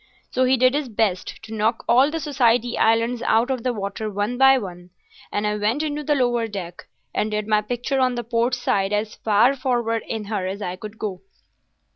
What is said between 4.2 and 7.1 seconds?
by one, and I went into the lower deck,